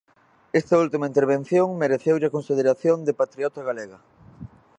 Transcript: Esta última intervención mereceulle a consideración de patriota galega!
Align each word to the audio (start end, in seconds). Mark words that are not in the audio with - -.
Esta 0.59 0.75
última 0.85 1.09
intervención 1.11 1.69
mereceulle 1.83 2.27
a 2.27 2.35
consideración 2.37 2.97
de 3.03 3.17
patriota 3.21 3.59
galega! 3.69 3.99